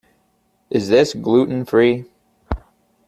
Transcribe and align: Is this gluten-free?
Is 0.71 0.87
this 0.89 1.13
gluten-free? 1.13 2.05